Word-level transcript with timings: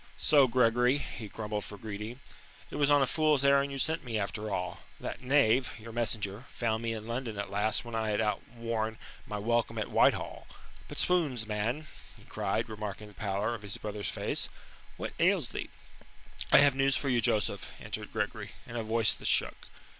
"So, 0.17 0.47
Gregory," 0.47 0.97
he 0.97 1.27
grumbled 1.27 1.63
for 1.63 1.77
greeting, 1.77 2.21
"it 2.71 2.77
was 2.77 2.89
on 2.89 3.03
a 3.03 3.05
fool's 3.05 3.45
errand 3.45 3.71
you 3.71 3.77
sent 3.77 4.03
me, 4.03 4.17
after 4.17 4.49
all. 4.49 4.79
That 4.99 5.21
knave, 5.21 5.69
your 5.77 5.91
messenger, 5.91 6.45
found 6.55 6.81
me 6.81 6.93
in 6.93 7.05
London 7.05 7.37
at 7.37 7.51
last 7.51 7.85
when 7.85 7.93
I 7.93 8.09
had 8.09 8.19
outworn 8.19 8.97
my 9.27 9.37
welcome 9.37 9.77
at 9.77 9.91
Whitehall. 9.91 10.47
But, 10.87 10.97
'swounds, 10.97 11.45
man," 11.45 11.85
he 12.17 12.23
cried, 12.25 12.67
remarking 12.67 13.09
the 13.09 13.13
pallor, 13.13 13.53
of 13.53 13.61
his 13.61 13.77
brother's 13.77 14.09
face, 14.09 14.49
"what 14.97 15.13
ails 15.19 15.49
thee?" 15.49 15.69
"I 16.51 16.57
have 16.57 16.73
news 16.73 16.97
for 16.97 17.07
you, 17.07 17.21
Joseph," 17.21 17.71
answered 17.79 18.11
Gregory, 18.11 18.53
in 18.65 18.75
a 18.77 18.83
voice 18.83 19.13
that 19.13 19.27
shook. 19.27 19.67